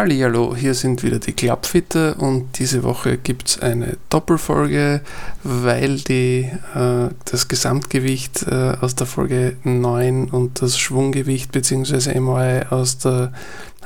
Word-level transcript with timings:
Hallihallo, 0.00 0.56
hier 0.56 0.72
sind 0.72 1.02
wieder 1.02 1.18
die 1.18 1.34
Klappfitter 1.34 2.18
und 2.18 2.58
diese 2.58 2.84
Woche 2.84 3.18
gibt 3.18 3.48
es 3.48 3.60
eine 3.60 3.98
Doppelfolge, 4.08 5.02
weil 5.42 5.98
die, 5.98 6.50
äh, 6.74 7.10
das 7.26 7.48
Gesamtgewicht 7.48 8.44
äh, 8.44 8.76
aus 8.80 8.94
der 8.94 9.06
Folge 9.06 9.58
9 9.64 10.30
und 10.30 10.62
das 10.62 10.78
Schwunggewicht 10.78 11.52
bzw. 11.52 12.18
MOI 12.18 12.62
aus 12.70 12.96
der, 12.96 13.34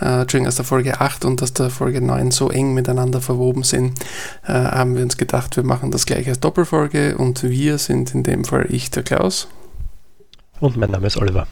äh, 0.01 0.47
aus 0.47 0.55
der 0.55 0.65
Folge 0.65 1.01
8 1.01 1.25
und 1.25 1.43
aus 1.43 1.53
der 1.53 1.69
Folge 1.69 2.01
9 2.01 2.31
so 2.31 2.49
eng 2.49 2.75
miteinander 2.75 3.21
verwoben 3.21 3.65
sind, 3.65 3.99
äh, 4.47 4.53
haben 4.53 4.95
wir 4.95 5.03
uns 5.03 5.17
gedacht, 5.17 5.57
wir 5.57 5.65
machen 5.65 5.91
das 5.91 6.07
gleich 6.07 6.29
als 6.29 6.39
Doppelfolge 6.39 7.19
und 7.19 7.43
wir 7.43 7.79
sind 7.79 8.15
in 8.15 8.23
dem 8.23 8.45
Fall 8.45 8.67
ich, 8.69 8.89
der 8.93 9.03
Klaus. 9.03 9.49
Und 10.61 10.77
mein 10.77 10.93
Name 10.93 11.09
ist 11.09 11.17
Oliver. 11.17 11.49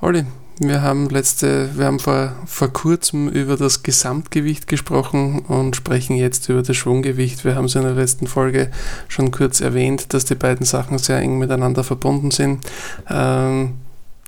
Olli, 0.00 0.24
wir 0.58 0.82
haben 0.82 1.08
letzte, 1.08 1.76
wir 1.76 1.86
haben 1.86 1.98
vor, 1.98 2.32
vor 2.46 2.68
kurzem 2.68 3.28
über 3.28 3.56
das 3.56 3.82
Gesamtgewicht 3.82 4.68
gesprochen 4.68 5.40
und 5.40 5.74
sprechen 5.74 6.16
jetzt 6.16 6.48
über 6.48 6.62
das 6.62 6.76
Schwunggewicht. 6.76 7.44
Wir 7.44 7.56
haben 7.56 7.64
es 7.64 7.74
in 7.74 7.82
der 7.82 7.94
letzten 7.94 8.26
Folge 8.26 8.70
schon 9.08 9.30
kurz 9.30 9.60
erwähnt, 9.60 10.14
dass 10.14 10.24
die 10.24 10.36
beiden 10.36 10.64
Sachen 10.64 10.98
sehr 10.98 11.18
eng 11.18 11.38
miteinander 11.38 11.82
verbunden 11.82 12.30
sind. 12.30 12.64
Ähm, 13.10 13.74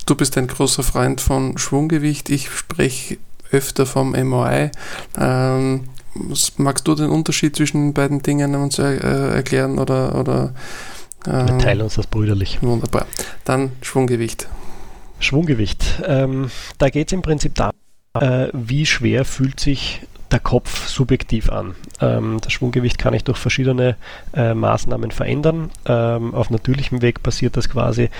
du 0.04 0.14
bist 0.16 0.36
ein 0.36 0.48
großer 0.48 0.82
Freund 0.82 1.20
von 1.20 1.58
Schwunggewicht. 1.58 2.28
Ich 2.30 2.50
spreche 2.50 3.18
öfter 3.52 3.86
vom 3.86 4.10
MOI. 4.10 4.72
Ähm, 5.16 5.84
magst 6.56 6.88
du 6.88 6.94
den 6.96 7.10
Unterschied 7.10 7.54
zwischen 7.54 7.82
den 7.82 7.94
beiden 7.94 8.22
Dingen 8.22 8.56
uns 8.56 8.78
äh, 8.78 8.96
erklären 8.96 9.78
oder, 9.78 10.18
oder 10.18 10.54
wir 11.24 11.58
teilen 11.58 11.82
uns 11.82 11.96
das 11.96 12.06
brüderlich. 12.06 12.58
Wunderbar. 12.62 13.04
Dann 13.44 13.72
Schwunggewicht. 13.82 14.46
Schwunggewicht. 15.18 16.02
Ähm, 16.04 16.50
da 16.78 16.88
geht 16.88 17.08
es 17.08 17.12
im 17.12 17.22
Prinzip 17.22 17.54
darum, 17.54 17.72
äh, 18.14 18.48
wie 18.52 18.86
schwer 18.86 19.24
fühlt 19.24 19.60
sich 19.60 20.02
der 20.30 20.40
Kopf 20.40 20.88
subjektiv 20.88 21.50
an. 21.50 21.74
Ähm, 22.00 22.38
das 22.42 22.52
Schwunggewicht 22.52 22.98
kann 22.98 23.14
ich 23.14 23.24
durch 23.24 23.38
verschiedene 23.38 23.96
äh, 24.34 24.54
Maßnahmen 24.54 25.10
verändern. 25.10 25.70
Ähm, 25.86 26.34
auf 26.34 26.50
natürlichem 26.50 27.02
Weg 27.02 27.22
passiert 27.22 27.56
das 27.56 27.68
quasi 27.68 28.10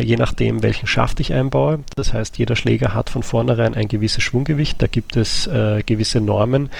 je 0.00 0.16
nachdem, 0.16 0.62
welchen 0.62 0.86
Schaft 0.86 1.20
ich 1.20 1.32
einbaue. 1.32 1.80
Das 1.96 2.12
heißt, 2.12 2.38
jeder 2.38 2.56
Schläger 2.56 2.94
hat 2.94 3.10
von 3.10 3.22
vornherein 3.22 3.74
ein 3.74 3.88
gewisses 3.88 4.22
Schwunggewicht. 4.22 4.80
Da 4.82 4.86
gibt 4.86 5.16
es 5.16 5.46
äh, 5.46 5.82
gewisse 5.84 6.20
Normen, 6.20 6.70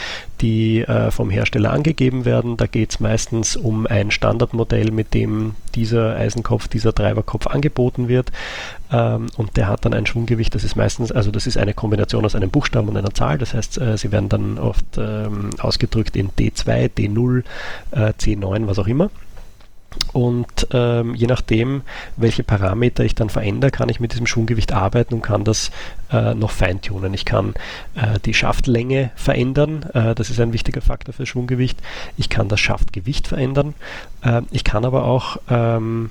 die 0.41 0.81
äh, 0.81 1.11
vom 1.11 1.31
Hersteller 1.31 1.73
angegeben 1.73 2.25
werden. 2.25 2.57
Da 2.57 2.67
geht 2.67 2.91
es 2.91 3.01
meistens 3.01 3.57
um 3.57 3.87
ein 3.87 4.11
Standardmodell, 4.11 4.91
mit 4.91 5.15
dem 5.15 5.55
dieser 5.75 6.17
Eisenkopf, 6.17 6.69
dieser 6.69 6.95
Treiberkopf 6.95 7.47
angeboten 7.47 8.09
wird. 8.09 8.33
Ähm, 8.91 9.27
und 9.37 9.57
der 9.57 9.69
hat 9.69 9.85
dann 9.85 9.95
ein 9.95 10.07
Schwunggewicht, 10.07 10.55
das 10.55 10.65
ist 10.65 10.77
meistens, 10.77 11.13
also 11.13 11.31
das 11.31 11.47
ist 11.47 11.57
eine 11.57 11.75
Kombination 11.75 12.25
aus 12.25 12.35
einem 12.35 12.51
Buchstaben 12.51 12.89
und 12.89 12.97
einer 12.97 13.15
Zahl. 13.15 13.39
Das 13.39 13.55
heißt, 13.55 13.79
äh, 13.79 13.97
sie 13.97 14.13
werden 14.13 14.29
dann 14.29 14.59
oft 14.59 14.87
ähm, 14.97 15.51
ausgedrückt 15.59 16.17
in 16.17 16.31
D2, 16.31 16.91
D0, 16.91 17.45
äh, 17.93 18.13
C9, 18.19 18.67
was 18.67 18.79
auch 18.79 18.87
immer. 18.87 19.11
Und 20.13 20.69
ähm, 20.73 21.15
je 21.15 21.27
nachdem, 21.27 21.83
welche 22.17 22.45
Parameter 22.45 23.05
ich 23.05 23.15
dann 23.15 23.31
verändere, 23.31 23.71
kann 23.71 23.89
ich 23.89 24.01
mit 24.01 24.13
diesem 24.13 24.27
Schwunggewicht 24.27 24.73
arbeiten 24.73 25.15
und 25.15 25.23
kann 25.23 25.45
das 25.45 25.71
äh, 26.13 26.35
noch 26.35 26.51
feintunen. 26.51 27.15
Ich 27.15 27.25
kann 27.25 27.55
äh, 27.95 28.19
die 28.25 28.35
Schaftlänge 28.35 29.11
verändern, 29.17 29.85
äh, 29.95 30.15
das 30.15 30.31
ist 30.31 30.41
ein 30.41 30.53
wichtiger 30.53 30.81
Faktor 30.81 31.15
für 31.15 31.23
das 31.23 31.29
Schwunggewicht. 31.29 31.79
Ich 32.17 32.29
kann 32.29 32.49
das 32.49 32.61
Schaftgewicht 32.61 33.29
verändern. 33.29 33.75
Äh, 34.23 34.43
ich 34.51 34.65
kann 34.65 34.85
aber 34.85 35.05
auch 35.05 35.39
ähm, 35.49 36.11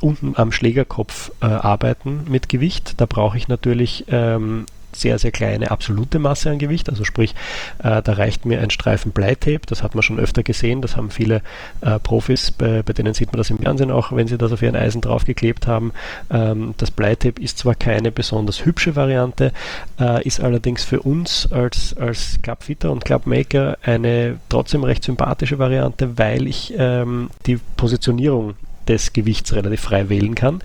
unten 0.00 0.34
am 0.36 0.52
Schlägerkopf 0.52 1.32
äh, 1.40 1.46
arbeiten 1.46 2.24
mit 2.28 2.48
Gewicht. 2.48 2.94
Da 2.98 3.06
brauche 3.06 3.36
ich 3.36 3.48
natürlich 3.48 4.04
ähm, 4.08 4.66
sehr, 4.92 5.18
sehr 5.18 5.30
kleine 5.30 5.70
absolute 5.70 6.18
Masse 6.18 6.50
an 6.50 6.58
Gewicht. 6.58 6.88
Also 6.88 7.04
sprich, 7.04 7.34
äh, 7.82 8.02
da 8.02 8.12
reicht 8.12 8.46
mir 8.46 8.60
ein 8.60 8.70
Streifen 8.70 9.12
Bleitape, 9.12 9.60
das 9.66 9.82
hat 9.82 9.94
man 9.94 10.02
schon 10.02 10.18
öfter 10.18 10.42
gesehen, 10.42 10.82
das 10.82 10.96
haben 10.96 11.10
viele 11.10 11.42
äh, 11.80 11.98
Profis, 11.98 12.50
bei, 12.50 12.82
bei, 12.82 12.92
denen 12.92 13.14
sieht 13.14 13.32
man 13.32 13.38
das 13.38 13.50
im 13.50 13.58
Fernsehen 13.58 13.90
auch, 13.90 14.12
wenn 14.12 14.28
sie 14.28 14.38
das 14.38 14.52
auf 14.52 14.62
ihren 14.62 14.76
Eisen 14.76 15.00
draufgeklebt 15.00 15.66
haben. 15.66 15.92
Ähm, 16.30 16.74
das 16.78 16.90
Bleitape 16.90 17.40
ist 17.40 17.58
zwar 17.58 17.74
keine 17.74 18.10
besonders 18.12 18.64
hübsche 18.64 18.96
Variante, 18.96 19.52
äh, 20.00 20.26
ist 20.26 20.40
allerdings 20.40 20.84
für 20.84 21.00
uns 21.00 21.50
als, 21.52 21.96
als 21.96 22.38
Clubfitter 22.42 22.90
und 22.90 23.04
Clubmaker 23.04 23.78
eine 23.82 24.38
trotzdem 24.48 24.84
recht 24.84 25.04
sympathische 25.04 25.58
Variante, 25.58 26.18
weil 26.18 26.46
ich 26.46 26.74
ähm, 26.76 27.30
die 27.46 27.58
Positionierung 27.76 28.54
des 28.88 29.12
Gewichts 29.12 29.54
relativ 29.54 29.80
frei 29.82 30.08
wählen 30.08 30.34
kann. 30.34 30.62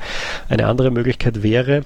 Eine 0.49 0.67
andere 0.67 0.91
Möglichkeit 0.91 1.43
wäre, 1.43 1.83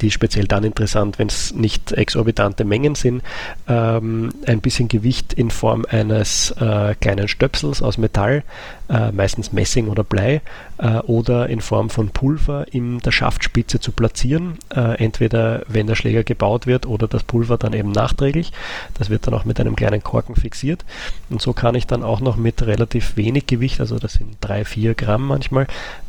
die 0.00 0.08
ist 0.08 0.14
speziell 0.14 0.46
dann 0.46 0.64
interessant, 0.64 1.18
wenn 1.18 1.28
es 1.28 1.54
nicht 1.54 1.92
exorbitante 1.92 2.64
Mengen 2.64 2.94
sind, 2.94 3.22
ähm, 3.68 4.32
ein 4.46 4.60
bisschen 4.60 4.88
Gewicht 4.88 5.32
in 5.32 5.50
Form 5.50 5.86
eines 5.88 6.50
äh, 6.52 6.94
kleinen 7.00 7.28
Stöpsels 7.28 7.82
aus 7.82 7.96
Metall, 7.96 8.42
äh, 8.88 9.12
meistens 9.12 9.52
Messing 9.52 9.88
oder 9.88 10.04
Blei, 10.04 10.42
äh, 10.78 10.98
oder 10.98 11.48
in 11.48 11.60
Form 11.60 11.90
von 11.90 12.10
Pulver 12.10 12.66
in 12.72 12.98
der 12.98 13.12
Schaftspitze 13.12 13.80
zu 13.80 13.92
platzieren, 13.92 14.58
äh, 14.74 15.02
entweder 15.02 15.62
wenn 15.68 15.86
der 15.86 15.94
Schläger 15.94 16.24
gebaut 16.24 16.66
wird 16.66 16.86
oder 16.86 17.08
das 17.08 17.22
Pulver 17.22 17.56
dann 17.56 17.72
eben 17.72 17.92
nachträglich. 17.92 18.52
Das 18.94 19.08
wird 19.08 19.26
dann 19.26 19.34
auch 19.34 19.44
mit 19.44 19.60
einem 19.60 19.76
kleinen 19.76 20.02
Korken 20.02 20.36
fixiert 20.36 20.84
und 21.30 21.40
so 21.40 21.52
kann 21.52 21.74
ich 21.74 21.86
dann 21.86 22.02
auch 22.02 22.20
noch 22.20 22.36
mit 22.36 22.66
relativ 22.66 23.16
wenig 23.16 23.46
Gewicht, 23.46 23.80
also 23.80 23.98
das 23.98 24.14
sind 24.14 24.36
drei, 24.40 24.64
vier 24.64 24.94
Gramm 24.94 25.26
manchmal, 25.26 25.66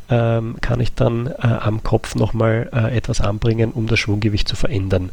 ähm, 0.09 0.55
kann 0.61 0.79
ich 0.79 0.93
dann 0.93 1.27
äh, 1.27 1.33
am 1.41 1.83
Kopf 1.83 2.15
nochmal 2.15 2.69
äh, 2.73 2.95
etwas 2.95 3.21
anbringen, 3.21 3.71
um 3.71 3.87
das 3.87 3.99
Schwunggewicht 3.99 4.47
zu 4.47 4.55
verändern. 4.55 5.09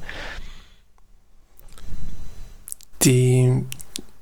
Die, 3.02 3.64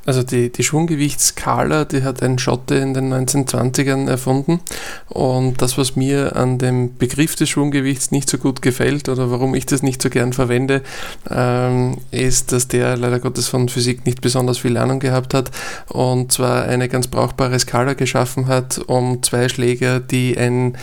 also 0.05 0.23
die, 0.23 0.51
die 0.51 0.65
Schwunggewichtsskala, 0.65 1.85
die 1.85 2.03
hat 2.03 2.23
ein 2.23 2.39
Schotte 2.39 2.75
in 2.75 2.95
den 2.95 3.13
1920ern 3.13 4.09
erfunden. 4.09 4.61
Und 5.09 5.63
das, 5.63 5.79
was 5.79 5.95
mir 5.95 6.37
an 6.37 6.59
dem 6.59 6.97
Begriff 6.97 7.37
des 7.37 7.51
Schwunggewichts 7.51 8.11
nicht 8.11 8.29
so 8.29 8.39
gut 8.39 8.63
gefällt 8.63 9.09
oder 9.09 9.31
warum 9.31 9.55
ich 9.55 9.67
das 9.67 9.83
nicht 9.83 10.03
so 10.03 10.11
gern 10.11 10.33
verwende, 10.33 10.83
ähm, 11.31 11.99
ist, 12.11 12.53
dass 12.53 12.69
der 12.69 12.97
leider 12.97 13.21
Gottes 13.21 13.49
von 13.49 13.69
Physik 13.69 14.05
nicht 14.07 14.21
besonders 14.21 14.59
viel 14.59 14.77
Ahnung 14.77 14.99
gehabt 14.99 15.35
hat 15.35 15.51
und 15.89 16.33
zwar 16.33 16.65
eine 16.65 16.89
ganz 16.89 17.07
brauchbare 17.07 17.59
Skala 17.59 17.95
geschaffen 17.95 18.47
hat, 18.47 18.79
um 18.79 19.23
zwei 19.23 19.49
Schläger, 19.49 20.01
die 20.01 20.37
ein 20.37 20.77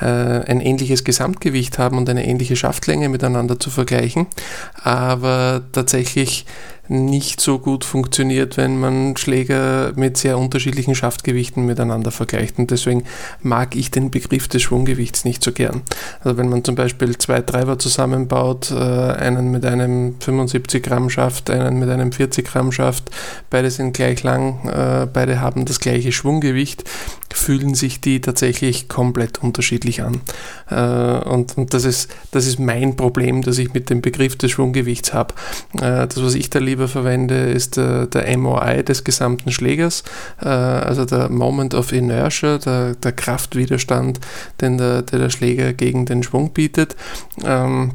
ein 0.00 0.60
ähnliches 0.60 1.04
Gesamtgewicht 1.04 1.78
haben 1.78 1.98
und 1.98 2.08
eine 2.08 2.26
ähnliche 2.26 2.56
Schaftlänge 2.56 3.08
miteinander 3.08 3.60
zu 3.60 3.70
vergleichen, 3.70 4.26
aber 4.82 5.62
tatsächlich 5.72 6.46
nicht 6.88 7.40
so 7.40 7.58
gut 7.58 7.84
funktioniert, 7.84 8.56
wenn 8.56 8.78
man 8.78 9.16
Schläger 9.16 9.92
mit 9.96 10.16
sehr 10.16 10.36
unterschiedlichen 10.38 10.94
Schaftgewichten 10.94 11.64
miteinander 11.64 12.10
vergleicht. 12.10 12.58
Und 12.58 12.70
deswegen 12.70 13.04
mag 13.40 13.74
ich 13.74 13.90
den 13.90 14.10
Begriff 14.10 14.48
des 14.48 14.62
Schwunggewichts 14.62 15.24
nicht 15.24 15.42
so 15.42 15.52
gern. 15.52 15.82
Also 16.20 16.36
wenn 16.36 16.48
man 16.48 16.62
zum 16.62 16.74
Beispiel 16.74 17.16
zwei 17.16 17.40
Treiber 17.40 17.78
zusammenbaut, 17.78 18.70
äh, 18.70 18.74
einen 18.74 19.50
mit 19.50 19.64
einem 19.64 20.16
75 20.20 20.82
Gramm 20.82 21.08
Schaft, 21.08 21.48
einen 21.48 21.78
mit 21.78 21.88
einem 21.88 22.12
40 22.12 22.46
Gramm 22.46 22.70
Schaft, 22.70 23.10
beide 23.48 23.70
sind 23.70 23.94
gleich 23.94 24.22
lang, 24.22 24.68
äh, 24.68 25.06
beide 25.10 25.40
haben 25.40 25.64
das 25.64 25.80
gleiche 25.80 26.12
Schwunggewicht, 26.12 26.84
fühlen 27.32 27.74
sich 27.74 28.00
die 28.00 28.20
tatsächlich 28.20 28.88
komplett 28.88 29.42
unterschiedlich 29.42 29.83
an. 30.02 30.20
Äh, 30.70 31.28
und, 31.28 31.56
und 31.56 31.74
das, 31.74 31.84
ist, 31.84 32.10
das 32.30 32.46
ist 32.46 32.58
mein 32.58 32.96
Problem, 32.96 33.42
das 33.42 33.58
ich 33.58 33.72
mit 33.74 33.90
dem 33.90 34.00
Begriff 34.00 34.36
des 34.36 34.50
Schwunggewichts 34.50 35.12
habe. 35.12 35.34
Das, 35.72 36.22
was 36.22 36.34
ich 36.34 36.50
da 36.50 36.58
lieber 36.58 36.88
verwende, 36.88 37.34
ist 37.34 37.76
der, 37.76 38.06
der 38.06 38.36
MOI 38.38 38.82
des 38.82 39.04
gesamten 39.04 39.50
Schlägers, 39.50 40.04
also 40.38 41.04
der 41.04 41.28
Moment 41.28 41.74
of 41.74 41.92
Inertia, 41.92 42.58
der, 42.58 42.94
der 42.94 43.12
Kraftwiderstand, 43.12 44.20
den 44.60 44.78
der, 44.78 45.02
der, 45.02 45.18
der 45.18 45.30
Schläger 45.30 45.72
gegen 45.72 46.06
den 46.06 46.22
Schwung 46.22 46.52
bietet. 46.52 46.96
Ähm, 47.44 47.92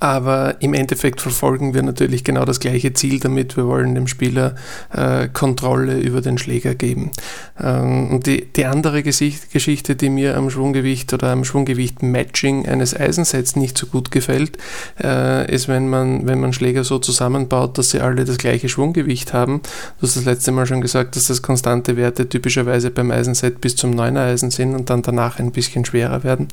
aber 0.00 0.56
im 0.60 0.74
Endeffekt 0.74 1.20
verfolgen 1.20 1.74
wir 1.74 1.82
natürlich 1.82 2.24
genau 2.24 2.44
das 2.44 2.60
gleiche 2.60 2.92
Ziel 2.92 3.20
damit. 3.20 3.56
Wir 3.56 3.66
wollen 3.66 3.94
dem 3.94 4.06
Spieler 4.06 4.54
äh, 4.92 5.28
Kontrolle 5.28 5.98
über 5.98 6.20
den 6.20 6.38
Schläger 6.38 6.74
geben. 6.74 7.10
Ähm, 7.60 8.10
und 8.10 8.26
die, 8.26 8.52
die 8.52 8.66
andere 8.66 9.02
Gesicht, 9.02 9.52
Geschichte, 9.52 9.96
die 9.96 10.10
mir 10.10 10.36
am 10.36 10.50
Schwunggewicht 10.50 11.12
oder 11.12 11.30
am 11.30 11.44
Schwunggewicht-Matching 11.44 12.66
eines 12.66 12.98
Eisensets 12.98 13.56
nicht 13.56 13.76
so 13.78 13.86
gut 13.86 14.10
gefällt, 14.10 14.58
äh, 15.02 15.52
ist, 15.52 15.68
wenn 15.68 15.88
man, 15.88 16.26
wenn 16.26 16.40
man 16.40 16.52
Schläger 16.52 16.84
so 16.84 16.98
zusammenbaut, 16.98 17.78
dass 17.78 17.90
sie 17.90 18.00
alle 18.00 18.24
das 18.24 18.38
gleiche 18.38 18.68
Schwunggewicht 18.68 19.32
haben. 19.32 19.60
Du 19.98 20.06
hast 20.06 20.16
das 20.16 20.24
letzte 20.24 20.52
Mal 20.52 20.66
schon 20.66 20.80
gesagt, 20.80 21.16
dass 21.16 21.28
das 21.28 21.42
konstante 21.42 21.96
Werte 21.96 22.28
typischerweise 22.28 22.90
beim 22.90 23.10
Eisenset 23.10 23.60
bis 23.60 23.76
zum 23.76 23.92
9er 23.92 24.26
Eisen 24.26 24.50
sind 24.50 24.74
und 24.74 24.90
dann 24.90 25.02
danach 25.02 25.38
ein 25.38 25.52
bisschen 25.52 25.84
schwerer 25.84 26.24
werden. 26.24 26.48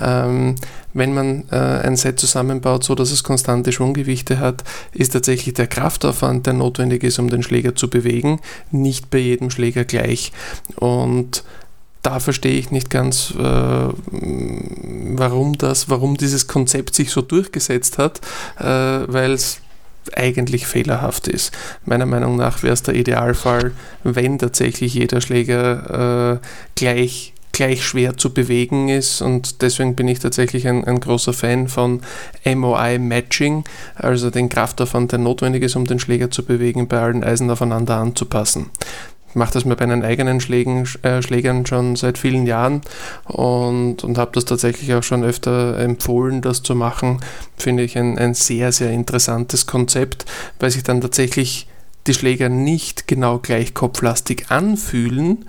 Ähm, 0.00 0.56
wenn 0.94 1.12
man 1.12 1.44
äh, 1.50 1.56
ein 1.56 1.96
Set 1.96 2.20
zusammenbaut, 2.54 2.84
so 2.84 2.94
dass 2.94 3.10
es 3.10 3.22
konstante 3.22 3.72
Schwunggewichte 3.72 4.38
hat, 4.38 4.64
ist 4.92 5.12
tatsächlich 5.12 5.54
der 5.54 5.66
Kraftaufwand, 5.66 6.46
der 6.46 6.54
notwendig 6.54 7.02
ist, 7.02 7.18
um 7.18 7.28
den 7.28 7.42
Schläger 7.42 7.74
zu 7.74 7.88
bewegen, 7.88 8.40
nicht 8.70 9.10
bei 9.10 9.18
jedem 9.18 9.50
Schläger 9.50 9.84
gleich. 9.84 10.32
Und 10.76 11.44
da 12.02 12.20
verstehe 12.20 12.58
ich 12.58 12.70
nicht 12.70 12.90
ganz, 12.90 13.32
äh, 13.36 13.88
warum 15.16 15.56
das, 15.56 15.88
warum 15.88 16.16
dieses 16.16 16.46
Konzept 16.46 16.94
sich 16.94 17.10
so 17.10 17.22
durchgesetzt 17.22 17.98
hat, 17.98 18.20
äh, 18.58 18.64
weil 18.64 19.32
es 19.32 19.60
eigentlich 20.14 20.66
fehlerhaft 20.66 21.28
ist. 21.28 21.50
Meiner 21.86 22.04
Meinung 22.04 22.36
nach 22.36 22.62
wäre 22.62 22.74
es 22.74 22.82
der 22.82 22.94
Idealfall, 22.94 23.72
wenn 24.02 24.38
tatsächlich 24.38 24.92
jeder 24.92 25.22
Schläger 25.22 26.40
äh, 26.42 26.46
gleich 26.74 27.33
gleich 27.54 27.84
schwer 27.84 28.18
zu 28.18 28.34
bewegen 28.34 28.88
ist 28.88 29.22
und 29.22 29.62
deswegen 29.62 29.94
bin 29.94 30.08
ich 30.08 30.18
tatsächlich 30.18 30.68
ein, 30.68 30.84
ein 30.84 31.00
großer 31.00 31.32
Fan 31.32 31.68
von 31.68 32.00
MOI 32.44 32.98
Matching, 32.98 33.64
also 33.94 34.28
den 34.28 34.48
Kraftaufwand, 34.48 35.12
der 35.12 35.20
notwendig 35.20 35.62
ist, 35.62 35.76
um 35.76 35.86
den 35.86 36.00
Schläger 36.00 36.30
zu 36.30 36.44
bewegen, 36.44 36.88
bei 36.88 37.00
allen 37.00 37.24
Eisen 37.24 37.48
aufeinander 37.50 37.96
anzupassen. 37.96 38.70
Ich 39.28 39.36
mache 39.36 39.52
das 39.52 39.64
mir 39.64 39.76
bei 39.76 39.86
meinen 39.86 40.04
eigenen 40.04 40.40
Schlägen, 40.40 40.86
äh, 41.02 41.22
Schlägern 41.22 41.64
schon 41.64 41.96
seit 41.96 42.18
vielen 42.18 42.44
Jahren 42.44 42.82
und, 43.24 44.02
und 44.02 44.18
habe 44.18 44.32
das 44.34 44.44
tatsächlich 44.44 44.92
auch 44.94 45.02
schon 45.02 45.24
öfter 45.24 45.78
empfohlen, 45.78 46.42
das 46.42 46.62
zu 46.62 46.74
machen. 46.74 47.20
Finde 47.56 47.84
ich 47.84 47.96
ein, 47.96 48.18
ein 48.18 48.34
sehr, 48.34 48.72
sehr 48.72 48.90
interessantes 48.90 49.66
Konzept, 49.66 50.24
weil 50.58 50.70
sich 50.70 50.82
dann 50.82 51.00
tatsächlich 51.00 51.68
die 52.08 52.14
Schläger 52.14 52.48
nicht 52.48 53.06
genau 53.06 53.38
gleich 53.38 53.74
kopflastig 53.74 54.50
anfühlen, 54.50 55.48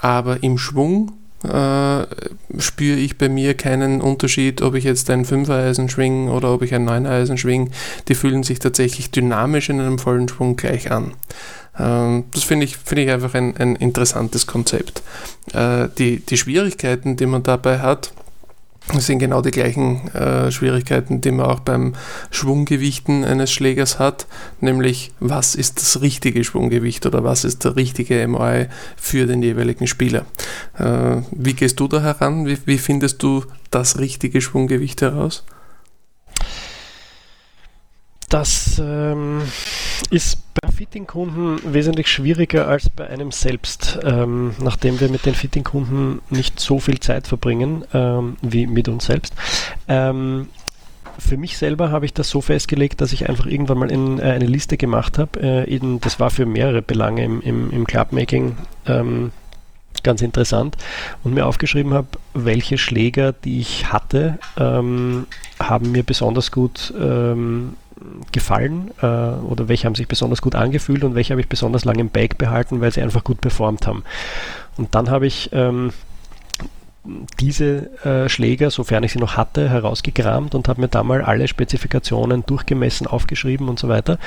aber 0.00 0.42
im 0.42 0.58
Schwung 0.58 1.12
äh, 1.44 2.06
spüre 2.58 2.98
ich 2.98 3.18
bei 3.18 3.28
mir 3.28 3.54
keinen 3.54 4.00
Unterschied, 4.00 4.62
ob 4.62 4.74
ich 4.74 4.84
jetzt 4.84 5.10
ein 5.10 5.24
Fünfereisen 5.24 5.88
schwinge 5.88 6.30
oder 6.30 6.52
ob 6.52 6.62
ich 6.62 6.74
ein 6.74 6.84
Neuneisen 6.84 7.38
schwinge. 7.38 7.70
Die 8.08 8.14
fühlen 8.14 8.42
sich 8.42 8.58
tatsächlich 8.58 9.10
dynamisch 9.10 9.68
in 9.68 9.80
einem 9.80 9.98
vollen 9.98 10.28
Schwung 10.28 10.56
gleich 10.56 10.90
an. 10.90 11.12
Ähm, 11.78 12.24
das 12.32 12.44
finde 12.44 12.64
ich, 12.64 12.76
find 12.76 13.00
ich 13.00 13.10
einfach 13.10 13.34
ein, 13.34 13.56
ein 13.56 13.76
interessantes 13.76 14.46
Konzept. 14.46 15.02
Äh, 15.52 15.88
die, 15.98 16.20
die 16.20 16.36
Schwierigkeiten, 16.36 17.16
die 17.16 17.26
man 17.26 17.42
dabei 17.42 17.80
hat, 17.80 18.12
sind 18.94 19.18
genau 19.18 19.42
die 19.42 19.50
gleichen 19.50 20.08
äh, 20.14 20.50
Schwierigkeiten, 20.50 21.20
die 21.20 21.32
man 21.32 21.46
auch 21.46 21.60
beim 21.60 21.94
Schwunggewichten 22.30 23.24
eines 23.24 23.50
Schlägers 23.50 23.98
hat, 23.98 24.26
nämlich 24.60 25.12
was 25.18 25.54
ist 25.54 25.80
das 25.80 26.00
richtige 26.00 26.44
Schwunggewicht 26.44 27.04
oder 27.04 27.24
was 27.24 27.44
ist 27.44 27.64
der 27.64 27.76
richtige 27.76 28.26
MOI 28.28 28.68
für 28.96 29.26
den 29.26 29.42
jeweiligen 29.42 29.86
Spieler. 29.86 30.24
Äh, 30.78 31.22
wie 31.32 31.54
gehst 31.54 31.80
du 31.80 31.88
da 31.88 32.00
heran? 32.00 32.46
Wie, 32.46 32.58
wie 32.64 32.78
findest 32.78 33.22
du 33.22 33.44
das 33.70 33.98
richtige 33.98 34.40
Schwunggewicht 34.40 35.02
heraus? 35.02 35.44
Das 38.28 38.80
ähm, 38.82 39.42
ist 40.10 40.38
bei 40.60 40.70
Fitting-Kunden 40.70 41.72
wesentlich 41.72 42.08
schwieriger 42.08 42.68
als 42.68 42.88
bei 42.88 43.08
einem 43.08 43.30
selbst, 43.32 43.98
ähm, 44.04 44.54
nachdem 44.60 45.00
wir 45.00 45.08
mit 45.08 45.26
den 45.26 45.34
Fitting-Kunden 45.34 46.20
nicht 46.30 46.60
so 46.60 46.78
viel 46.78 47.00
Zeit 47.00 47.26
verbringen 47.26 47.84
ähm, 47.92 48.36
wie 48.42 48.66
mit 48.66 48.88
uns 48.88 49.06
selbst. 49.06 49.34
Ähm, 49.88 50.48
für 51.18 51.36
mich 51.36 51.56
selber 51.56 51.90
habe 51.90 52.04
ich 52.04 52.12
das 52.12 52.28
so 52.28 52.40
festgelegt, 52.40 53.00
dass 53.00 53.12
ich 53.12 53.28
einfach 53.28 53.46
irgendwann 53.46 53.78
mal 53.78 53.90
in, 53.90 54.18
äh, 54.18 54.22
eine 54.22 54.46
Liste 54.46 54.76
gemacht 54.76 55.18
habe. 55.18 55.66
Äh, 55.66 55.98
das 56.00 56.20
war 56.20 56.30
für 56.30 56.46
mehrere 56.46 56.82
Belange 56.82 57.24
im, 57.24 57.40
im, 57.40 57.70
im 57.70 57.86
Clubmaking 57.86 58.56
ähm, 58.86 59.32
ganz 60.02 60.22
interessant 60.22 60.76
und 61.24 61.34
mir 61.34 61.46
aufgeschrieben 61.46 61.94
habe, 61.94 62.08
welche 62.34 62.78
Schläger, 62.78 63.32
die 63.32 63.60
ich 63.60 63.92
hatte, 63.92 64.38
ähm, 64.58 65.26
haben 65.58 65.90
mir 65.92 66.02
besonders 66.02 66.52
gut 66.52 66.92
ähm, 66.98 67.74
gefallen 68.32 68.90
äh, 69.00 69.06
oder 69.06 69.68
welche 69.68 69.86
haben 69.86 69.94
sich 69.94 70.08
besonders 70.08 70.42
gut 70.42 70.54
angefühlt 70.54 71.04
und 71.04 71.14
welche 71.14 71.32
habe 71.32 71.40
ich 71.40 71.48
besonders 71.48 71.84
lange 71.84 72.00
im 72.00 72.10
Bag 72.10 72.36
behalten, 72.38 72.80
weil 72.80 72.92
sie 72.92 73.02
einfach 73.02 73.24
gut 73.24 73.40
performt 73.40 73.86
haben. 73.86 74.04
Und 74.76 74.94
dann 74.94 75.10
habe 75.10 75.26
ich 75.26 75.50
ähm, 75.52 75.92
diese 77.40 77.90
äh, 78.04 78.28
Schläger, 78.28 78.70
sofern 78.70 79.04
ich 79.04 79.12
sie 79.12 79.18
noch 79.18 79.36
hatte, 79.36 79.68
herausgekramt 79.68 80.54
und 80.54 80.68
habe 80.68 80.80
mir 80.80 80.88
da 80.88 81.02
mal 81.02 81.22
alle 81.22 81.48
Spezifikationen 81.48 82.44
durchgemessen, 82.46 83.06
aufgeschrieben 83.06 83.68
und 83.68 83.78
so 83.78 83.88
weiter. 83.88 84.18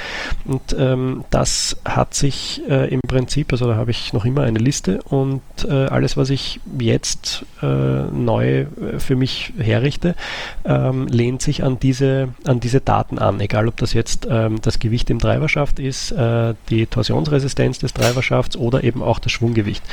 Und 0.45 0.75
ähm, 0.77 1.23
das 1.29 1.77
hat 1.85 2.13
sich 2.13 2.61
äh, 2.69 2.89
im 2.93 3.01
Prinzip, 3.01 3.51
also 3.51 3.67
da 3.67 3.75
habe 3.75 3.91
ich 3.91 4.13
noch 4.13 4.25
immer 4.25 4.43
eine 4.43 4.59
Liste 4.59 5.01
und 5.03 5.41
äh, 5.67 5.85
alles, 5.85 6.17
was 6.17 6.29
ich 6.29 6.59
jetzt 6.79 7.45
äh, 7.61 7.65
neu 7.65 8.61
äh, 8.61 8.67
für 8.99 9.15
mich 9.15 9.53
herrichte, 9.57 10.15
ähm, 10.65 11.07
lehnt 11.07 11.41
sich 11.41 11.63
an 11.63 11.79
diese, 11.79 12.29
an 12.45 12.59
diese 12.59 12.81
Daten 12.81 13.19
an. 13.19 13.39
Egal, 13.39 13.67
ob 13.67 13.77
das 13.77 13.93
jetzt 13.93 14.27
ähm, 14.29 14.61
das 14.61 14.79
Gewicht 14.79 15.09
im 15.09 15.19
Treiberschaft 15.19 15.79
ist, 15.79 16.11
äh, 16.11 16.53
die 16.69 16.85
Torsionsresistenz 16.85 17.79
des 17.79 17.93
Treiberschafts 17.93 18.57
oder 18.57 18.83
eben 18.83 19.01
auch 19.01 19.19
das 19.19 19.31
Schwunggewicht. 19.31 19.83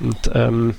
Und 0.00 0.30
ähm, 0.34 0.74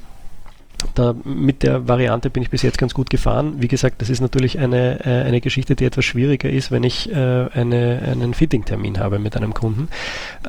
da, 0.93 1.15
mit 1.23 1.63
der 1.63 1.87
Variante 1.87 2.29
bin 2.29 2.43
ich 2.43 2.49
bis 2.49 2.61
jetzt 2.61 2.77
ganz 2.77 2.93
gut 2.93 3.09
gefahren. 3.09 3.55
Wie 3.57 3.67
gesagt, 3.67 4.01
das 4.01 4.09
ist 4.09 4.21
natürlich 4.21 4.59
eine, 4.59 5.05
äh, 5.05 5.23
eine 5.23 5.41
Geschichte, 5.41 5.75
die 5.75 5.85
etwas 5.85 6.05
schwieriger 6.05 6.49
ist, 6.49 6.71
wenn 6.71 6.83
ich 6.83 7.11
äh, 7.11 7.15
eine, 7.15 8.01
einen 8.11 8.33
Fitting-Termin 8.33 8.99
habe 8.99 9.19
mit 9.19 9.35
einem 9.37 9.53
Kunden. 9.53 9.89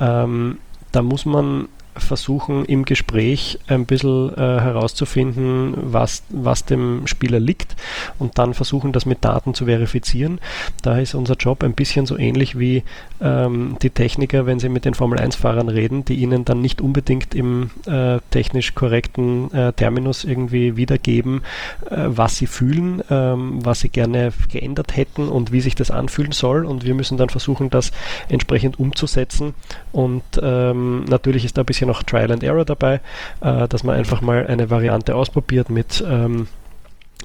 Ähm, 0.00 0.58
da 0.92 1.02
muss 1.02 1.24
man 1.24 1.68
versuchen 1.96 2.64
im 2.64 2.84
Gespräch 2.84 3.58
ein 3.66 3.86
bisschen 3.86 4.32
äh, 4.34 4.36
herauszufinden, 4.36 5.74
was, 5.76 6.22
was 6.30 6.64
dem 6.64 7.06
Spieler 7.06 7.40
liegt 7.40 7.76
und 8.18 8.38
dann 8.38 8.54
versuchen, 8.54 8.92
das 8.92 9.06
mit 9.06 9.24
Daten 9.24 9.54
zu 9.54 9.66
verifizieren. 9.66 10.40
Da 10.82 10.98
ist 10.98 11.14
unser 11.14 11.34
Job 11.34 11.62
ein 11.62 11.74
bisschen 11.74 12.06
so 12.06 12.16
ähnlich 12.16 12.58
wie 12.58 12.82
ähm, 13.20 13.76
die 13.82 13.90
Techniker, 13.90 14.46
wenn 14.46 14.58
sie 14.58 14.68
mit 14.68 14.84
den 14.84 14.94
Formel-1-Fahrern 14.94 15.68
reden, 15.68 16.04
die 16.04 16.14
ihnen 16.14 16.44
dann 16.44 16.60
nicht 16.60 16.80
unbedingt 16.80 17.34
im 17.34 17.70
äh, 17.86 18.18
technisch 18.30 18.74
korrekten 18.74 19.52
äh, 19.52 19.72
Terminus 19.72 20.24
irgendwie 20.24 20.76
wiedergeben, 20.76 21.42
äh, 21.90 22.04
was 22.06 22.36
sie 22.36 22.46
fühlen, 22.46 23.02
ähm, 23.10 23.64
was 23.64 23.80
sie 23.80 23.88
gerne 23.88 24.32
geändert 24.50 24.96
hätten 24.96 25.28
und 25.28 25.52
wie 25.52 25.60
sich 25.60 25.74
das 25.74 25.90
anfühlen 25.90 26.32
soll. 26.32 26.64
Und 26.64 26.84
wir 26.84 26.94
müssen 26.94 27.18
dann 27.18 27.28
versuchen, 27.28 27.70
das 27.70 27.92
entsprechend 28.28 28.78
umzusetzen. 28.78 29.54
Und 29.92 30.22
ähm, 30.42 31.04
natürlich 31.04 31.44
ist 31.44 31.58
da 31.58 31.62
ein 31.62 31.66
bisschen 31.66 31.81
noch 31.86 32.02
Trial 32.02 32.32
and 32.32 32.42
Error 32.42 32.64
dabei, 32.64 33.00
äh, 33.40 33.68
dass 33.68 33.84
man 33.84 33.96
einfach 33.96 34.20
mal 34.20 34.46
eine 34.46 34.70
Variante 34.70 35.14
ausprobiert 35.14 35.70
mit 35.70 36.04
ähm, 36.06 36.48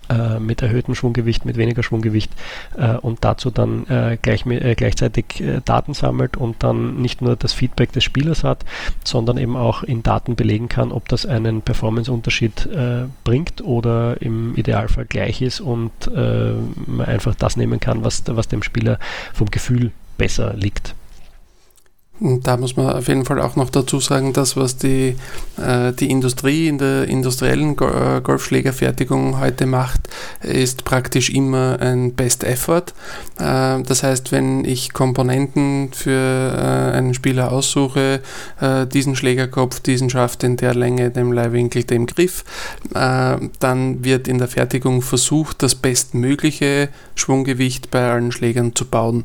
äh, 0.10 0.40
mit 0.40 0.62
erhöhtem 0.62 0.96
Schwunggewicht, 0.96 1.44
mit 1.44 1.58
weniger 1.58 1.84
Schwunggewicht 1.84 2.32
äh, 2.78 2.94
und 2.96 3.26
dazu 3.26 3.52
dann 3.52 3.86
äh, 3.88 4.18
gleich, 4.22 4.46
äh, 4.46 4.76
gleichzeitig 4.76 5.44
Daten 5.66 5.94
sammelt 5.94 6.38
und 6.38 6.64
dann 6.64 7.02
nicht 7.02 7.22
nur 7.22 7.36
das 7.36 7.52
Feedback 7.52 7.92
des 7.92 8.06
Spielers 8.06 8.46
hat, 8.46 8.64
sondern 9.04 9.38
eben 9.38 9.58
auch 9.58 9.84
in 9.84 10.04
Daten 10.04 10.36
belegen 10.36 10.70
kann, 10.70 10.94
ob 10.94 11.10
das 11.10 11.26
einen 11.26 11.62
Performance-Unterschied 11.62 12.70
bringt 13.24 13.62
oder 13.62 14.22
im 14.22 14.56
Idealfall 14.56 15.06
gleich 15.06 15.42
ist 15.42 15.60
und 15.60 15.92
man 16.14 17.06
einfach 17.06 17.36
das 17.36 17.58
nehmen 17.58 17.80
kann, 17.80 18.04
was, 18.04 18.24
was 18.28 18.48
dem 18.48 18.64
Spieler 18.64 19.00
vom 19.34 19.50
Gefühl 19.52 19.92
besser 20.18 20.54
liegt. 20.54 20.96
Da 22.20 22.58
muss 22.58 22.76
man 22.76 22.90
auf 22.90 23.08
jeden 23.08 23.26
Fall 23.26 23.40
auch 23.40 23.56
noch 23.56 23.70
dazu 23.70 24.00
sagen, 24.00 24.34
dass 24.34 24.58
was 24.58 24.78
die, 24.78 25.16
äh, 25.58 25.94
die 25.94 26.10
Industrie 26.10 26.68
in 26.68 26.80
der 26.80 27.08
industriellen 27.08 27.78
äh, 27.78 28.22
Golfschlägerfertigung 28.22 29.40
heute 29.40 29.68
macht, 29.68 30.10
ist 30.42 30.84
praktisch 30.84 31.30
immer 31.30 31.78
ein 31.80 32.14
Best 32.14 32.44
Effort. 32.44 32.86
Äh, 33.38 33.84
das 33.84 34.02
heißt, 34.02 34.32
wenn 34.32 34.66
ich 34.66 34.94
Komponenten 34.94 35.92
für 35.94 36.12
äh, 36.92 36.98
einen 36.98 37.14
Spieler 37.14 37.52
aussuche, 37.52 38.22
äh, 38.62 38.88
diesen 38.88 39.16
Schlägerkopf, 39.16 39.80
diesen 39.82 40.10
Schaft 40.10 40.44
in 40.44 40.58
der 40.58 40.74
Länge, 40.74 41.12
dem 41.12 41.32
Leihwinkel, 41.32 41.84
dem 41.84 42.08
Griff, 42.08 42.46
äh, 42.96 43.38
dann 43.60 44.04
wird 44.04 44.28
in 44.28 44.40
der 44.40 44.48
Fertigung 44.48 45.04
versucht, 45.04 45.62
das 45.62 45.76
bestmögliche 45.76 46.90
Schwunggewicht 47.14 47.92
bei 47.92 48.10
allen 48.10 48.32
Schlägern 48.32 48.76
zu 48.76 48.86
bauen. 48.86 49.24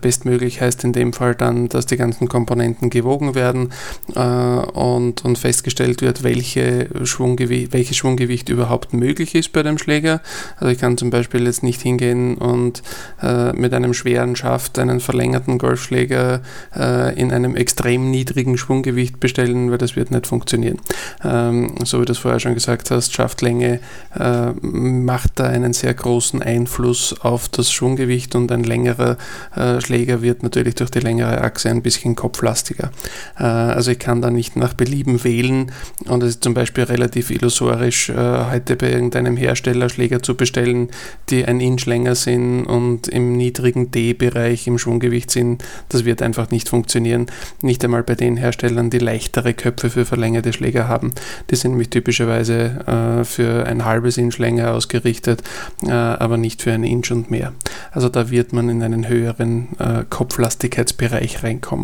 bestmöglich 0.00 0.60
heißt 0.60 0.82
in 0.84 0.92
dem 0.92 1.12
Fall 1.12 1.34
dann, 1.34 1.68
dass 1.68 1.86
die 1.86 2.01
ganzen 2.02 2.28
Komponenten 2.28 2.90
gewogen 2.90 3.34
werden 3.36 3.72
äh, 4.14 4.20
und, 4.20 5.24
und 5.24 5.38
festgestellt 5.38 6.02
wird, 6.02 6.24
welche 6.24 6.88
Schwunggewicht, 7.04 7.72
welches 7.72 7.96
Schwunggewicht 7.96 8.48
überhaupt 8.48 8.92
möglich 8.92 9.34
ist 9.36 9.52
bei 9.52 9.62
dem 9.62 9.78
Schläger. 9.78 10.20
Also 10.56 10.72
ich 10.72 10.78
kann 10.78 10.98
zum 10.98 11.10
Beispiel 11.10 11.46
jetzt 11.46 11.62
nicht 11.62 11.80
hingehen 11.80 12.36
und 12.36 12.82
äh, 13.22 13.52
mit 13.52 13.72
einem 13.72 13.94
schweren 13.94 14.34
Schaft 14.34 14.78
einen 14.80 14.98
verlängerten 14.98 15.58
Golfschläger 15.58 16.40
äh, 16.76 17.18
in 17.20 17.30
einem 17.32 17.54
extrem 17.54 18.10
niedrigen 18.10 18.58
Schwunggewicht 18.58 19.20
bestellen, 19.20 19.70
weil 19.70 19.78
das 19.78 19.94
wird 19.94 20.10
nicht 20.10 20.26
funktionieren. 20.26 20.78
Ähm, 21.24 21.76
so 21.84 22.00
wie 22.00 22.04
du 22.04 22.12
es 22.12 22.18
vorher 22.18 22.40
schon 22.40 22.54
gesagt 22.54 22.90
hast, 22.90 23.12
Schaftlänge 23.12 23.78
äh, 24.18 24.52
macht 24.60 25.32
da 25.36 25.44
einen 25.44 25.72
sehr 25.72 25.94
großen 25.94 26.42
Einfluss 26.42 27.14
auf 27.20 27.48
das 27.48 27.70
Schwunggewicht 27.70 28.34
und 28.34 28.50
ein 28.50 28.64
längerer 28.64 29.16
äh, 29.54 29.80
Schläger 29.80 30.20
wird 30.22 30.42
natürlich 30.42 30.74
durch 30.74 30.90
die 30.90 31.00
längere 31.00 31.40
Achse 31.42 31.70
ein 31.70 31.82
bisschen 31.82 31.91
bisschen 31.92 32.16
kopflastiger. 32.16 32.90
Äh, 33.38 33.44
also 33.44 33.90
ich 33.90 33.98
kann 33.98 34.22
da 34.22 34.30
nicht 34.30 34.56
nach 34.56 34.74
Belieben 34.74 35.24
wählen 35.24 35.72
und 36.06 36.22
es 36.22 36.30
ist 36.30 36.44
zum 36.44 36.54
Beispiel 36.54 36.84
relativ 36.84 37.30
illusorisch, 37.30 38.08
äh, 38.10 38.14
heute 38.50 38.76
bei 38.76 38.90
irgendeinem 38.90 39.36
Hersteller 39.36 39.88
Schläger 39.88 40.22
zu 40.22 40.36
bestellen, 40.36 40.88
die 41.30 41.44
ein 41.44 41.60
Inch 41.60 41.86
länger 41.86 42.14
sind 42.14 42.64
und 42.64 43.08
im 43.08 43.36
niedrigen 43.36 43.90
D-Bereich 43.90 44.66
im 44.66 44.78
Schwunggewicht 44.78 45.30
sind. 45.30 45.62
Das 45.88 46.04
wird 46.04 46.22
einfach 46.22 46.50
nicht 46.50 46.68
funktionieren. 46.68 47.26
Nicht 47.60 47.84
einmal 47.84 48.02
bei 48.02 48.14
den 48.14 48.36
Herstellern, 48.36 48.90
die 48.90 48.98
leichtere 48.98 49.54
Köpfe 49.54 49.90
für 49.90 50.04
verlängerte 50.04 50.52
Schläger 50.52 50.88
haben. 50.88 51.12
Die 51.50 51.56
sind 51.56 51.72
nämlich 51.72 51.90
typischerweise 51.90 53.20
äh, 53.20 53.24
für 53.24 53.66
ein 53.66 53.84
halbes 53.84 54.16
Inch 54.16 54.38
länger 54.38 54.72
ausgerichtet, 54.72 55.42
aber 55.88 56.36
nicht 56.36 56.62
für 56.62 56.72
ein 56.72 56.84
Inch 56.84 57.10
und 57.10 57.30
mehr. 57.30 57.52
Also 57.90 58.08
da 58.08 58.30
wird 58.30 58.52
man 58.52 58.68
in 58.68 58.82
einen 58.82 59.08
höheren 59.08 59.68
Kopflastigkeitsbereich 60.10 61.42
reinkommen. 61.42 61.81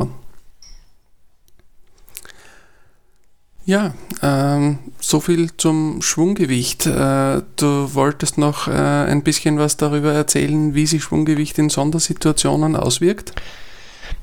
Ja, 3.69 3.93
ähm, 4.23 4.79
so 4.99 5.21
viel 5.21 5.55
zum 5.59 6.01
Schwunggewicht. 6.01 6.87
Äh, 6.87 7.43
du 7.57 7.95
wolltest 7.95 8.39
noch 8.39 8.67
äh, 8.67 8.71
ein 8.71 9.23
bisschen 9.23 9.59
was 9.59 9.77
darüber 9.77 10.15
erzählen, 10.15 10.75
wie 10.75 10.87
sich 10.87 11.03
Schwunggewicht 11.03 11.59
in 11.59 11.69
Sondersituationen 11.69 12.77
auswirkt? 12.77 13.35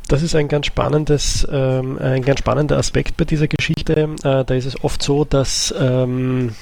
Das 0.08 0.24
ist 0.24 0.34
ein 0.34 0.48
ganz 0.48 0.66
spannendes, 0.66 1.48
ähm, 1.52 2.00
ein 2.00 2.24
ganz 2.24 2.40
spannender 2.40 2.78
Aspekt 2.78 3.18
bei 3.18 3.26
dieser 3.26 3.48
Geschichte. 3.48 4.10
Äh, 4.24 4.46
da 4.46 4.54
ist 4.56 4.66
es 4.66 4.84
oft 4.84 5.04
so, 5.04 5.26
dass 5.26 5.72
ähm, 5.80 6.56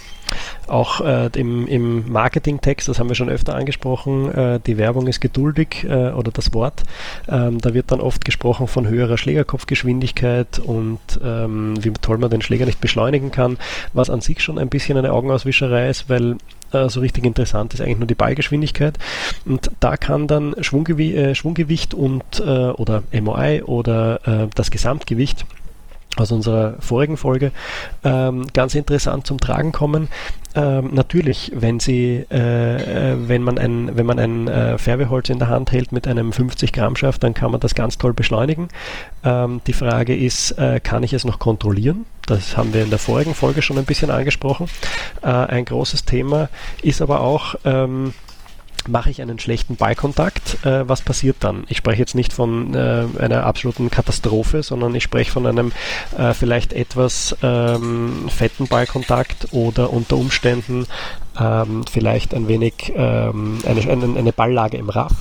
auch 0.68 1.02
äh, 1.02 1.30
im, 1.36 1.68
im 1.68 2.12
Marketingtext, 2.12 2.88
das 2.88 3.00
haben 3.00 3.10
wir 3.10 3.16
schon 3.16 3.30
öfter 3.30 3.56
angesprochen, 3.56 4.32
äh, 4.34 4.60
die 4.66 4.78
Werbung 4.78 5.08
ist 5.08 5.22
geduldig 5.22 5.84
äh, 5.84 6.12
oder 6.12 6.32
das 6.32 6.54
Wort. 6.54 6.84
Ähm, 7.28 7.60
da 7.60 7.74
wird 7.74 7.92
dann 7.92 8.02
oft 8.02 8.26
gesprochen 8.26 8.68
von 8.68 8.88
höherer 8.88 9.18
Schlägerkopfgeschwindigkeit 9.18 10.60
und 10.60 11.00
ähm, 11.24 11.76
wie 11.84 11.92
toll 11.92 12.18
man 12.18 12.30
den 12.30 12.42
Schläger 12.42 12.66
nicht 12.66 12.82
beschleunigen 12.82 13.32
kann, 13.32 13.58
was 13.94 14.10
an 14.10 14.22
sich 14.22 14.42
schon 14.42 14.58
ein 14.58 14.70
bisschen 14.70 14.98
eine 14.98 15.14
Augenauswischerei 15.14 15.90
ist, 15.90 16.10
weil 16.10 16.38
äh, 16.72 16.90
so 16.90 17.00
richtig 17.00 17.26
interessant 17.26 17.74
ist 17.74 17.82
eigentlich 17.82 18.00
nur 18.00 18.08
die 18.08 18.16
Ballgeschwindigkeit. 18.16 18.98
Und 19.46 19.72
da 19.80 19.98
kann 19.98 20.28
dann 20.28 20.56
Schwunggewi 20.60 21.16
äh, 21.16 21.36
Schwunggewicht 21.36 21.94
und 21.94 22.24
äh, 22.40 22.44
oder 22.44 23.04
MOI 23.12 23.64
oder 23.64 24.20
das 24.56 24.72
Gesamtgewicht 24.72 25.46
aus 26.18 26.32
unserer 26.32 26.76
vorigen 26.80 27.18
Folge 27.18 27.52
ähm, 28.04 28.48
ganz 28.54 28.76
interessant 28.76 29.28
zum 29.28 29.40
Tragen 29.40 29.72
kommen. 29.72 30.10
Ähm, 30.56 30.92
natürlich, 30.94 31.52
wenn 31.56 31.80
Sie, 31.80 32.26
äh, 32.30 33.14
äh, 33.14 33.28
wenn 33.28 33.42
man 33.42 33.58
ein, 33.58 33.98
wenn 33.98 34.06
man 34.06 34.20
ein 34.20 34.48
äh, 34.48 34.78
Färbeholz 34.78 35.30
in 35.30 35.40
der 35.40 35.48
Hand 35.48 35.72
hält 35.72 35.92
mit 35.92 36.08
einem 36.08 36.32
50 36.32 36.72
Gramm 36.72 36.96
Schaft, 36.96 37.24
dann 37.24 37.34
kann 37.34 37.52
man 37.52 37.60
das 37.60 37.74
ganz 37.74 37.98
toll 37.98 38.14
beschleunigen. 38.14 38.68
Ähm, 39.24 39.62
die 39.66 39.74
Frage 39.74 40.16
ist, 40.16 40.52
äh, 40.52 40.80
kann 40.80 41.02
ich 41.02 41.14
es 41.14 41.26
noch 41.26 41.40
kontrollieren? 41.40 42.06
Das 42.28 42.56
haben 42.56 42.74
wir 42.74 42.84
in 42.84 42.92
der 42.92 43.00
vorigen 43.00 43.34
Folge 43.34 43.62
schon 43.62 43.78
ein 43.80 43.86
bisschen 43.86 44.12
angesprochen. 44.12 44.68
Äh, 45.24 45.28
ein 45.28 45.66
großes 45.66 46.06
Thema 46.06 46.50
ist 46.84 47.02
aber 47.02 47.22
auch, 47.22 47.56
ähm, 47.66 48.14
mache 48.88 49.10
ich 49.10 49.22
einen 49.22 49.40
schlechten 49.40 49.76
Ballkontakt, 49.76 50.66
äh, 50.66 50.88
was 50.88 51.02
passiert 51.02 51.38
dann? 51.42 51.66
Ich 51.70 51.78
spreche 51.78 52.00
jetzt 52.00 52.16
nicht 52.16 52.34
von 52.34 52.74
äh, 52.74 53.06
einer 53.20 53.46
absoluten 53.46 53.90
Katastrophe, 53.90 54.64
sondern 54.64 54.94
ich 54.96 55.04
spreche 55.04 55.32
von 55.32 55.46
einem 55.46 55.72
äh, 56.18 56.34
vielleicht 56.34 56.74
etwas 56.74 57.36
ähm, 57.42 58.30
fetten 58.30 58.68
Ballkontakt 58.68 59.48
oder 59.52 59.92
unter 59.92 60.18
Umständen 60.18 60.88
ähm, 61.40 61.84
vielleicht 61.90 62.34
ein 62.34 62.48
wenig 62.48 62.94
ähm, 62.96 63.60
eine, 63.66 64.04
eine, 64.18 64.34
Balllage 64.34 64.78
im 64.78 64.90
Raff 64.90 65.14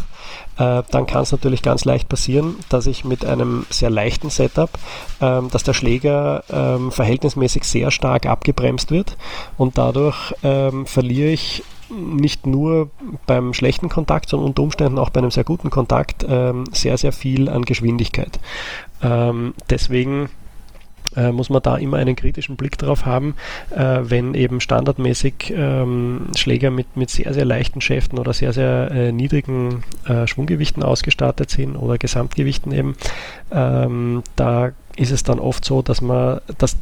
äh, 0.58 0.82
dann 0.90 1.06
kann 1.06 1.22
es 1.22 1.32
natürlich 1.32 1.62
ganz 1.62 1.84
leicht 1.84 2.08
passieren, 2.08 2.56
dass 2.68 2.86
ich 2.86 3.04
mit 3.04 3.24
einem 3.24 3.66
sehr 3.70 3.90
leichten 3.90 4.28
Setup, 4.28 4.70
ähm, 5.20 5.50
dass 5.50 5.62
der 5.62 5.72
Schläger 5.72 6.44
ähm, 6.50 6.92
verhältnismäßig 6.92 7.64
sehr 7.64 7.90
stark 7.90 8.26
abgebremst 8.26 8.90
wird 8.90 9.16
und 9.56 9.78
dadurch 9.78 10.34
ähm, 10.42 10.86
verliere 10.86 11.30
ich 11.30 11.64
nicht 11.92 12.46
nur 12.46 12.90
beim 13.26 13.54
schlechten 13.54 13.88
Kontakt, 13.88 14.28
sondern 14.28 14.48
unter 14.48 14.62
Umständen 14.62 14.98
auch 14.98 15.10
bei 15.10 15.20
einem 15.20 15.30
sehr 15.30 15.44
guten 15.44 15.70
Kontakt 15.70 16.24
ähm, 16.28 16.64
sehr, 16.72 16.96
sehr 16.96 17.12
viel 17.12 17.48
an 17.48 17.64
Geschwindigkeit. 17.64 18.38
Ähm, 19.02 19.54
deswegen 19.70 20.28
äh, 21.16 21.32
muss 21.32 21.50
man 21.50 21.62
da 21.62 21.76
immer 21.76 21.98
einen 21.98 22.16
kritischen 22.16 22.56
Blick 22.56 22.78
drauf 22.78 23.04
haben, 23.04 23.34
äh, 23.70 23.98
wenn 24.02 24.34
eben 24.34 24.60
standardmäßig 24.60 25.52
ähm, 25.54 26.28
Schläger 26.36 26.70
mit, 26.70 26.96
mit 26.96 27.10
sehr, 27.10 27.34
sehr 27.34 27.44
leichten 27.44 27.80
Schäften 27.80 28.18
oder 28.18 28.32
sehr, 28.32 28.52
sehr 28.52 28.90
äh, 28.90 29.12
niedrigen 29.12 29.84
äh, 30.06 30.26
Schwunggewichten 30.26 30.82
ausgestattet 30.82 31.50
sind 31.50 31.76
oder 31.76 31.98
Gesamtgewichten 31.98 32.72
eben. 32.72 32.96
Ähm, 33.50 34.22
da 34.36 34.72
ist 34.96 35.10
es 35.10 35.22
dann 35.22 35.38
oft 35.38 35.64
so, 35.64 35.82
dass 35.82 36.00
man, 36.00 36.40
dass 36.58 36.76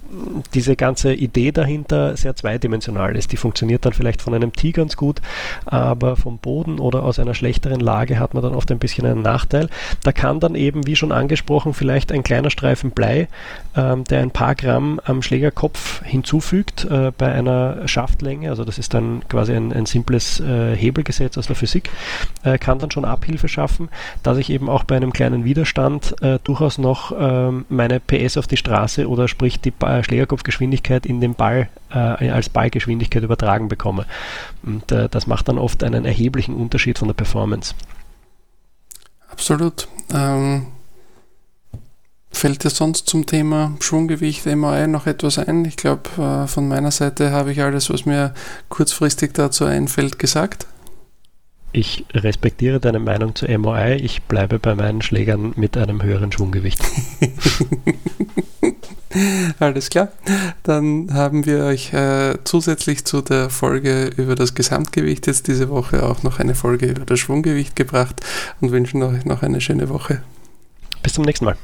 diese 0.54 0.76
ganze 0.76 1.14
Idee 1.14 1.52
dahinter 1.52 2.16
sehr 2.16 2.34
zweidimensional 2.34 3.16
ist. 3.16 3.32
Die 3.32 3.36
funktioniert 3.36 3.84
dann 3.84 3.92
vielleicht 3.92 4.22
von 4.22 4.34
einem 4.34 4.52
Tee 4.52 4.72
ganz 4.72 4.96
gut, 4.96 5.20
aber 5.66 6.16
vom 6.16 6.38
Boden 6.38 6.78
oder 6.78 7.02
aus 7.02 7.18
einer 7.18 7.34
schlechteren 7.34 7.80
Lage 7.80 8.18
hat 8.18 8.34
man 8.34 8.42
dann 8.42 8.54
oft 8.54 8.70
ein 8.70 8.78
bisschen 8.78 9.06
einen 9.06 9.22
Nachteil. 9.22 9.68
Da 10.02 10.12
kann 10.12 10.40
dann 10.40 10.54
eben, 10.54 10.86
wie 10.86 10.96
schon 10.96 11.12
angesprochen, 11.12 11.74
vielleicht 11.74 12.12
ein 12.12 12.22
kleiner 12.22 12.50
Streifen 12.50 12.90
Blei, 12.90 13.28
ähm, 13.76 14.04
der 14.04 14.20
ein 14.20 14.30
paar 14.30 14.54
Gramm 14.54 15.00
am 15.04 15.22
Schlägerkopf 15.22 16.02
hinzufügt 16.04 16.84
äh, 16.84 17.12
bei 17.16 17.32
einer 17.32 17.86
Schaftlänge, 17.86 18.50
also 18.50 18.64
das 18.64 18.78
ist 18.78 18.94
dann 18.94 19.22
quasi 19.28 19.54
ein, 19.54 19.72
ein 19.72 19.86
simples 19.86 20.40
äh, 20.40 20.74
Hebelgesetz 20.74 21.38
aus 21.38 21.46
der 21.46 21.56
Physik, 21.56 21.90
äh, 22.42 22.58
kann 22.58 22.78
dann 22.78 22.90
schon 22.90 23.04
Abhilfe 23.04 23.48
schaffen, 23.48 23.88
dass 24.22 24.38
ich 24.38 24.50
eben 24.50 24.68
auch 24.68 24.84
bei 24.84 24.96
einem 24.96 25.12
kleinen 25.12 25.44
Widerstand 25.44 26.16
äh, 26.22 26.38
durchaus 26.42 26.78
noch 26.78 27.12
ähm, 27.18 27.64
meine 27.68 27.99
PS 28.06 28.36
auf 28.36 28.46
die 28.46 28.56
Straße 28.56 29.08
oder 29.08 29.28
sprich 29.28 29.60
die 29.60 29.72
äh, 29.80 30.02
Schlägerkopfgeschwindigkeit 30.02 31.06
in 31.06 31.20
den 31.20 31.34
Ball 31.34 31.68
äh, 31.90 32.30
als 32.30 32.48
Ballgeschwindigkeit 32.48 33.22
übertragen 33.22 33.68
bekomme. 33.68 34.06
Und 34.62 34.90
äh, 34.92 35.08
das 35.08 35.26
macht 35.26 35.48
dann 35.48 35.58
oft 35.58 35.82
einen 35.84 36.04
erheblichen 36.04 36.54
Unterschied 36.54 36.98
von 36.98 37.08
der 37.08 37.14
Performance. 37.14 37.74
Absolut. 39.30 39.88
Ähm, 40.12 40.66
fällt 42.32 42.64
dir 42.64 42.70
sonst 42.70 43.08
zum 43.08 43.26
Thema 43.26 43.76
Schwunggewicht 43.80 44.46
MRI 44.46 44.88
noch 44.88 45.06
etwas 45.06 45.38
ein? 45.38 45.64
Ich 45.64 45.76
glaube, 45.76 46.10
äh, 46.18 46.46
von 46.46 46.68
meiner 46.68 46.90
Seite 46.90 47.30
habe 47.30 47.52
ich 47.52 47.62
alles, 47.62 47.90
was 47.90 48.06
mir 48.06 48.34
kurzfristig 48.68 49.32
dazu 49.34 49.64
einfällt, 49.64 50.18
gesagt. 50.18 50.66
Ich 51.72 52.04
respektiere 52.12 52.80
deine 52.80 52.98
Meinung 52.98 53.34
zu 53.34 53.46
MOI. 53.46 53.96
Ich 53.96 54.22
bleibe 54.22 54.58
bei 54.58 54.74
meinen 54.74 55.02
Schlägern 55.02 55.52
mit 55.56 55.76
einem 55.76 56.02
höheren 56.02 56.32
Schwunggewicht. 56.32 56.80
Alles 59.60 59.90
klar. 59.90 60.08
Dann 60.64 61.12
haben 61.12 61.46
wir 61.46 61.64
euch 61.64 61.92
äh, 61.92 62.38
zusätzlich 62.44 63.04
zu 63.04 63.22
der 63.22 63.50
Folge 63.50 64.10
über 64.16 64.34
das 64.34 64.54
Gesamtgewicht 64.54 65.28
jetzt 65.28 65.46
diese 65.46 65.68
Woche 65.68 66.02
auch 66.02 66.24
noch 66.24 66.40
eine 66.40 66.54
Folge 66.54 66.86
über 66.86 67.04
das 67.04 67.20
Schwunggewicht 67.20 67.76
gebracht 67.76 68.20
und 68.60 68.72
wünschen 68.72 69.02
euch 69.02 69.24
noch 69.24 69.42
eine 69.42 69.60
schöne 69.60 69.88
Woche. 69.88 70.22
Bis 71.02 71.14
zum 71.14 71.24
nächsten 71.24 71.44
Mal. 71.44 71.56